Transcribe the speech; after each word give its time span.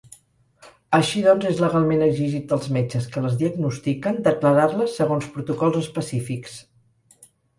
Així 0.97 1.19
doncs 1.25 1.49
és 1.49 1.59
legalment 1.63 2.01
exigit 2.05 2.55
als 2.57 2.65
metges 2.77 3.05
que 3.15 3.23
les 3.27 3.37
diagnostiquen 3.43 4.17
declarar-les 4.29 4.97
segons 5.01 5.27
protocols 5.35 5.79
específics. 5.83 6.57